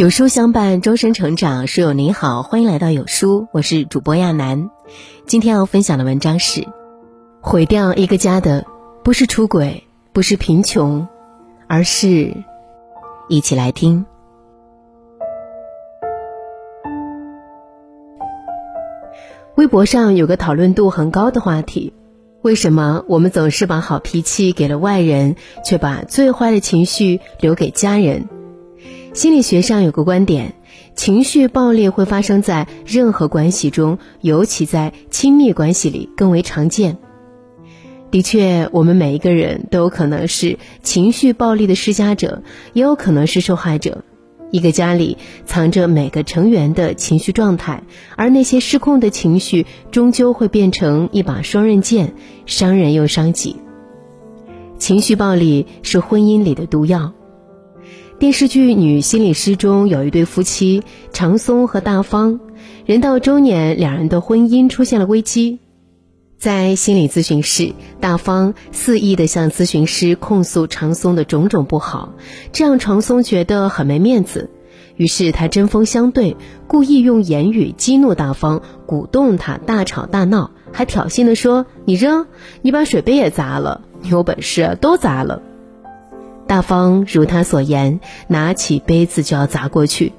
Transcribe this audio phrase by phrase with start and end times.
[0.00, 1.66] 有书相伴，终身成长。
[1.66, 4.70] 书友您好，欢迎来到有书，我是主播亚楠。
[5.26, 6.66] 今天要分享的文章是：
[7.42, 8.64] 毁掉一个家的，
[9.04, 9.84] 不是出轨，
[10.14, 11.06] 不是贫穷，
[11.68, 12.34] 而是……
[13.28, 14.06] 一起来听。
[19.54, 21.92] 微博上有个讨论度很高的话题：
[22.40, 28.26] 为什么我们总是把好脾气给了外人，却把最坏的情绪留给家人？
[29.12, 30.54] 心理学上有个观点，
[30.94, 36.98] 情绪暴力会发生在任何关系中，尤其在亲密关系里更为常见。
[38.12, 42.42] 的确，我们每一个人都有可能是情绪暴力的施加者，
[42.72, 44.04] 也有可能是受害者。
[44.52, 47.82] 一个家里藏着每个成员的情绪状态，
[48.16, 52.14] 而那些失控的情绪终究会变成一把双刃剑，
[52.46, 53.56] 伤人又伤己。
[54.78, 57.12] 情绪暴力是婚姻里的毒药。
[58.20, 62.38] 电视剧《女心理师》中有一对夫妻长松和大方，
[62.84, 65.58] 人到中年，两人的婚姻出现了危机。
[66.36, 72.12] 在心理咨询室，大方肆意地向咨询师控诉长松的种种不好，
[72.52, 74.50] 这让长松觉得很没面子。
[74.96, 76.36] 于是他针锋相对，
[76.66, 82.26] 故意用言语激怒大方，鼓动他大吵大闹，还挑衅地说：“你扔，
[82.60, 85.40] 你把水杯也砸了，你有本事都砸了。”
[86.50, 90.12] 大方如他所言，拿起杯子就要砸过去。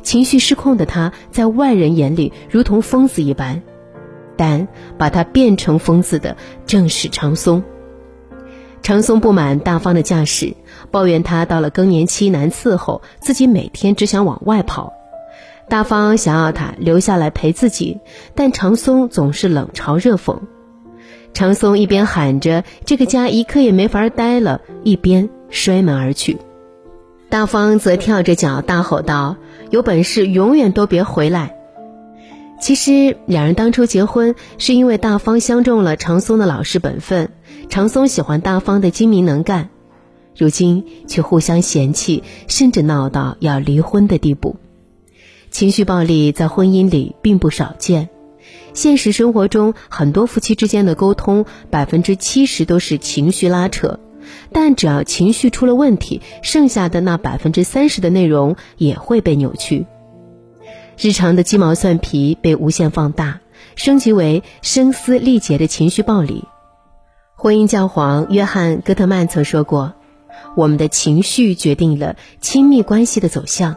[0.00, 3.60] 情绪失控的他，在外人眼里如同疯子一般，
[4.38, 7.62] 但把他变成疯子的正是长松。
[8.80, 10.54] 长松不满大方的架势，
[10.90, 14.94] 抱怨他到了更年期难伺候，自己每天只想往外跑。
[15.68, 18.00] 大方想要他留下来陪自己，
[18.34, 20.38] 但长松总是冷嘲热讽。
[21.34, 25.28] 长松一边喊着“这个家一刻也没法待了”，一边。
[25.50, 26.38] 摔门而去，
[27.28, 29.36] 大方则跳着脚大吼道
[29.70, 31.56] ：“有本事永远都别回来！”
[32.60, 37.30] 其实两人当初结婚是因为大方相中了长松的老实本分，
[37.68, 39.70] 长松喜欢大方的精明能干，
[40.36, 44.56] 如今却互相嫌弃，甚至闹到要离婚的地步。
[45.50, 48.10] 情绪暴力在婚姻里并不少见，
[48.74, 53.98] 现实生活中很多夫妻之间的沟通，百分之七十都是情绪拉扯。
[54.52, 59.86] 但只要情绪出了问题，剩下的那百分之三十的内容也会被扭曲。
[60.98, 63.40] 日常的鸡毛蒜皮被无限放大，
[63.74, 66.44] 升级为声嘶力竭的情绪暴力。
[67.36, 69.94] 婚姻教皇约翰·戈特曼曾说过
[70.56, 73.76] ：“我们的情绪决定了亲密关系的走向。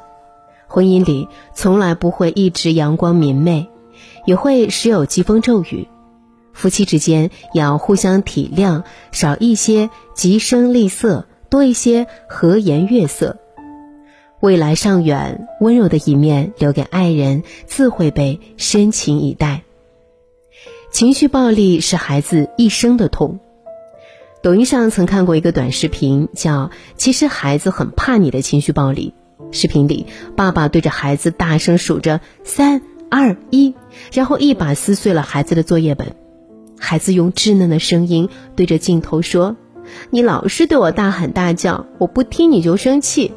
[0.68, 3.69] 婚姻里从来不会一直阳光明媚，
[4.25, 5.88] 也会时有疾风骤雨。”
[6.53, 13.38] 夫妻之间要互相体谅，少一些急声厉色，多一些和颜悦色。
[14.40, 19.63] 未来尚远，温柔的一面留给爱人，自会被深情以待。
[20.92, 23.40] 情绪暴力是孩子一生的痛。
[24.44, 29.13] 抖音上曾看过一个短视频，叫“其实孩子很怕你的情绪暴力”。
[29.52, 30.06] 视频里，
[30.36, 33.74] 爸爸对着孩子大声数着三二一，
[34.12, 36.16] 然后一把撕碎了孩子的作业本。
[36.79, 39.56] 孩子用稚嫩的声音对着镜头说
[40.11, 43.34] ：“你老是对我大喊大叫，我不听你就生气。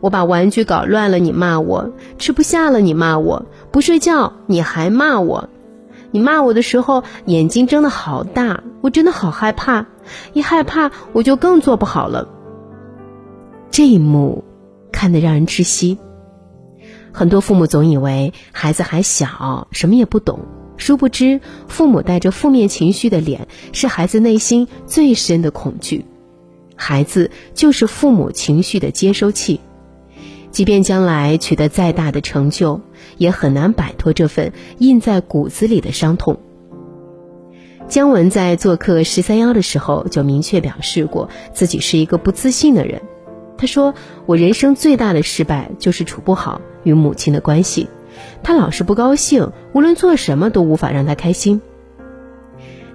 [0.00, 5.48] 我把玩具搞乱了，你骂我；吃不下了，你骂我；不睡觉，你还骂我。
[6.10, 9.86] 你骂我的时候，眼睛睁得好大，我真的好害怕。
[10.32, 12.28] 一害怕，我就更做不好了。”
[13.70, 14.44] 这一幕
[14.90, 15.98] 看得让人窒息。
[17.12, 20.40] 很多父母总以为孩子还小，什么也不懂。
[20.78, 26.06] 殊不知，父母带着负面情绪的脸，是孩子内心最深的恐惧。
[26.76, 29.60] 孩子就是父母情绪的接收器，
[30.50, 32.80] 即便将来取得再大的成就，
[33.16, 36.38] 也很难摆脱这份印在骨子里的伤痛。
[37.88, 43.02] 姜文在做客十三幺的时候，就明确表示过自己是一个不自信的人。
[43.56, 43.92] 他说
[44.26, 47.88] ：“我人生最大的失败，就是处不好与母亲的关系。”
[48.42, 51.60] 他老是不高兴，无论做什么都无法让他开心。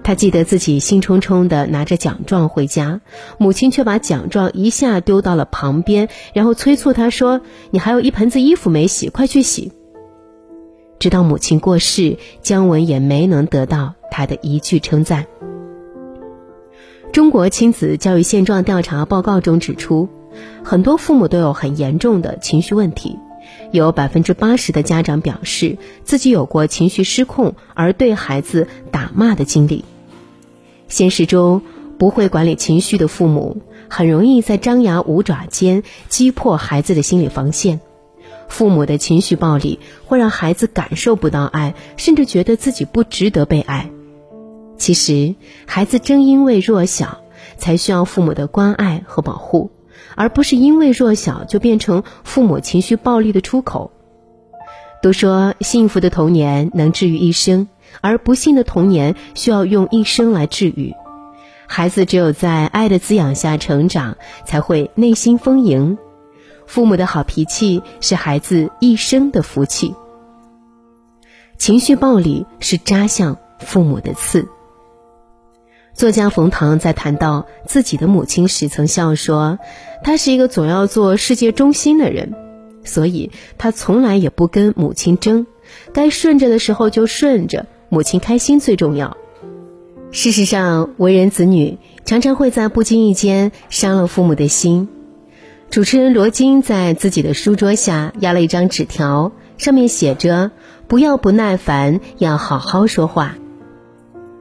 [0.04, 3.00] 他记得自己兴冲冲地拿着奖状回家，
[3.38, 7.40] 母亲却把奖状一下丢到了旁边，然后催促他说
[7.72, 9.72] ：“你还有一盆子衣服没洗，快去洗。”
[11.00, 15.26] 直到母亲过世，姜文也没能得到他的一句称赞。
[17.14, 20.10] 中国亲子教育现状调查报告中指出，
[20.64, 23.20] 很多父母都有很严重的情绪问题。
[23.72, 29.84] 有百分之八十的家长表示自己有过情绪失控而对孩子打骂的经历。
[30.88, 31.62] 现实中，
[31.98, 37.82] 不会管理情绪的父母很容易在张牙舞爪间击破孩子的心理防线。
[38.50, 43.90] 父母的情绪暴力会让孩子感受不到爱，甚至觉得自己不值得被爱。
[44.78, 45.36] 其实，
[45.66, 47.22] 孩子正因为弱小，
[47.58, 49.72] 才需要父母的关爱和保护，
[50.16, 53.92] 而不是因为弱小就变成父母情绪暴力的出口。
[55.02, 57.68] 都说幸福的童年能治愈一生，
[58.00, 60.94] 而不幸的童年需要用一生来治愈。
[61.68, 65.98] 孩子只有在爱的滋养下成长，才会内心丰盈。
[66.68, 69.94] 父母的好脾气是孩子一生的福气。
[71.58, 74.48] 情绪暴力是扎向父母的刺。
[75.94, 79.60] 作家冯唐在谈到自己的母亲时，曾笑说
[80.04, 82.34] ：“他是一个总要做世界中心的人，
[82.84, 85.46] 所以他从来也不跟母亲争，
[85.94, 89.16] 该顺着的时候就顺着，母亲开心最重要。”
[90.12, 94.90] 事实上，为人子女常常会在不经意间伤了父母的心。
[95.70, 100.52] 主持人罗京在自己的书桌下压了一张纸条，上面写着
[100.88, 103.36] ：“不要不耐烦，要好好说话。”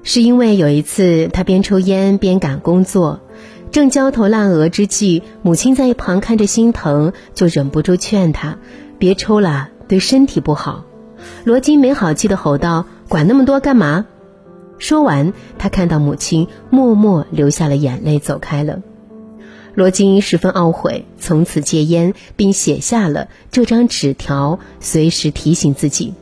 [0.05, 3.21] 是因为有一次，他边抽烟边赶工作，
[3.71, 8.59] 正焦头烂额之际，母亲在一旁看着心疼，就忍不住劝他
[8.99, 10.85] ：“别抽了，对身体不好。”
[11.45, 14.07] 罗金没好气的吼道：“管那么多干嘛？”
[14.79, 18.81] 说完，他看到母亲默默流下了眼泪，走开了。
[19.75, 26.15] 罗金十分懊悔，从此戒烟，并写下了这张纸条，随时提醒自己。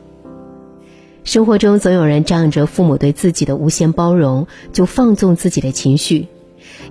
[1.23, 6.27] 生活中总有人仗着父母对自己的无限包容，就放纵自己的情绪。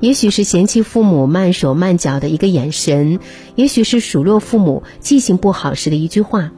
[0.01, 3.19] 也许是嫌弃父母慢手慢脚的一个眼神，
[3.57, 6.53] 也许是数落父母记性不好时的一句话，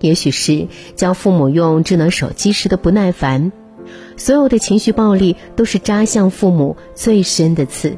[0.00, 3.52] 也许是教父母用智能手机时的不耐烦。
[4.16, 7.96] 所有的情绪暴力都是扎向父母最深的刺。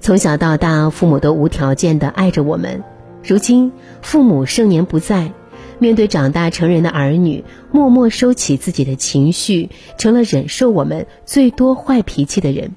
[0.00, 2.84] 从小到大，父母都无条件的爱着我们，
[3.24, 3.72] 如今
[4.02, 5.32] 父母盛年不在。
[5.82, 7.42] 面对长大成人的儿女，
[7.72, 9.68] 默默收起自己的情绪，
[9.98, 12.76] 成了忍受我们最多坏脾气的人。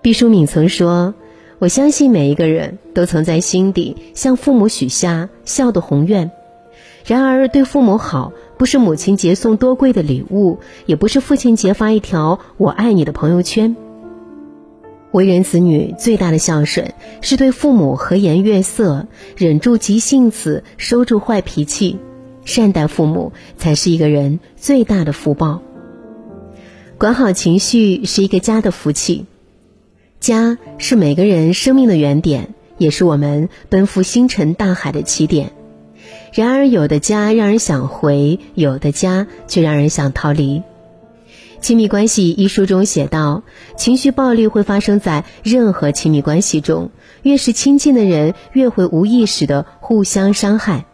[0.00, 1.12] 毕淑敏曾说
[1.60, 6.30] ：“我相信每一个人都曾在心底向父母许下笑的宏愿。
[7.04, 13.76] 然而，对父母好，不是母亲节送多贵的礼物，也不是父亲节发一条‘我爱你’的朋友圈。”
[15.12, 19.06] 为人子女最大的孝顺，是对父母和颜悦色，
[19.36, 21.98] 忍住急性子，收住坏脾气，
[22.44, 25.62] 善待父母，才是一个人最大的福报。
[26.98, 29.24] 管好情绪是一个家的福气，
[30.20, 35.52] 家是每个人生命的原点，也是我们奔赴星辰大海的起点。
[36.34, 40.62] 然而，有的家让人想回，有的家却让人想逃离。
[41.60, 43.42] 亲密关系一书中写道
[43.76, 46.90] ：“情绪暴力会发生在任何亲密关系中，
[47.22, 50.86] 越是亲近的人，越会无意识的互相伤害。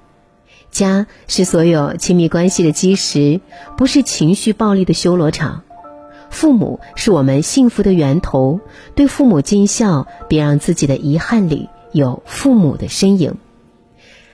[0.70, 3.40] 家是所有亲密关系的基石，
[3.76, 5.62] 不是情绪暴力的修罗场。
[6.30, 8.60] 父母是我们幸福的源头，
[8.96, 13.36] 对父母尽孝，别让自己的遗憾里有父母的身影。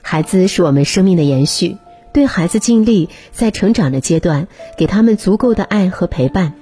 [0.01, 1.77] 孩子是我们生命的延续。”
[2.13, 6.55] 对孩子尽力，在成长的阶段，给他们足够的爱和陪伴。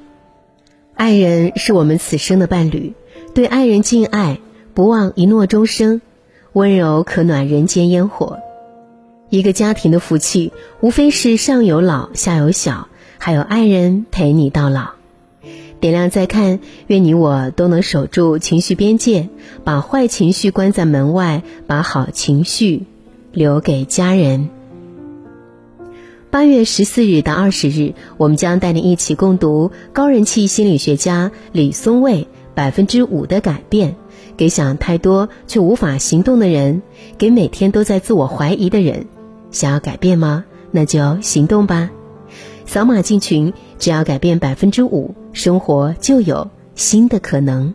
[0.95, 2.95] 爱人是我们此生的伴侣，
[3.35, 4.41] 对爱人敬爱，
[4.75, 6.01] 不忘一诺终生。
[6.55, 8.41] 温柔可暖人间烟火。
[9.29, 12.89] 一个家庭的福气，无非是上有老，下有小，
[13.19, 14.93] 还有爱人陪你到老。
[15.79, 19.29] 点亮再看，愿你我都能守住情绪边界，
[19.63, 22.87] 把坏情绪关在门外，把好情绪
[23.31, 24.49] 留给家人。
[26.39, 32.23] 八月十四日到二十日，我们将带你一起共读高人气心理学家李松蔚
[32.55, 33.91] 《百分之五的改变》，
[34.37, 36.83] 给想太多却无法行动的人，
[37.19, 39.07] 给每天都在自我怀疑的人。
[39.51, 40.45] 想要改变吗？
[40.71, 41.91] 那就行动吧！
[42.67, 47.75] 扫码进群，只要改变百分之五，生活就有新的可能。